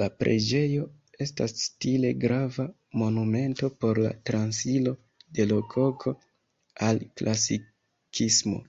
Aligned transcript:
La 0.00 0.08
preĝejo 0.22 0.82
estas 1.26 1.54
stile 1.68 2.10
grava 2.26 2.68
monumento 3.04 3.72
por 3.86 4.02
la 4.08 4.14
transiro 4.32 4.96
de 5.40 5.48
Rokoko 5.56 6.18
al 6.92 7.06
Klasikismo. 7.18 8.66